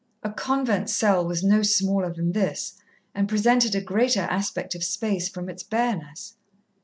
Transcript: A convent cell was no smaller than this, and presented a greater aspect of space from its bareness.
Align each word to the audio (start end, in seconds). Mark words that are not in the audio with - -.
A 0.23 0.31
convent 0.31 0.89
cell 0.89 1.23
was 1.23 1.43
no 1.43 1.61
smaller 1.61 2.11
than 2.11 2.31
this, 2.31 2.73
and 3.13 3.29
presented 3.29 3.75
a 3.75 3.81
greater 3.81 4.21
aspect 4.21 4.73
of 4.73 4.83
space 4.83 5.29
from 5.29 5.47
its 5.47 5.61
bareness. 5.61 6.33